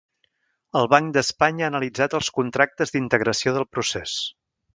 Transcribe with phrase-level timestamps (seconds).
[0.79, 4.17] El Banc d'Espanya ha analitzat els contractes d'integració del procés.